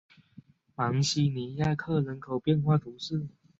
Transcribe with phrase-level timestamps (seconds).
[0.73, 3.27] 芒西尼亚克人口变化图示